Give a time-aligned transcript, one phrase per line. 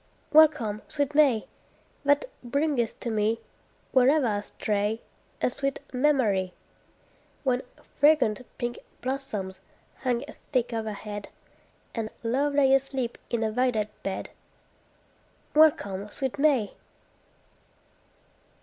[0.33, 1.45] Welcome, sweet May!
[2.05, 3.39] That bringest to me,
[3.91, 4.99] Wherever I stray,
[5.43, 6.55] A sweet memory,
[7.43, 7.61] When
[7.99, 9.59] fragrant pink blossoms
[9.97, 11.29] hung thick overhead,
[11.93, 14.31] And love lay asleep in a violet bed.
[15.53, 16.73] Welcome, sweet May!